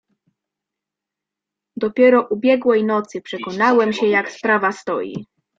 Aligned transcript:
"Dopiero 1.75 2.27
ubiegłej 2.29 2.83
nocy 2.85 3.21
przekonałem 3.21 3.93
się 3.93 4.07
jak 4.07 4.31
sprawa 4.31 4.71
stoi." 4.71 5.27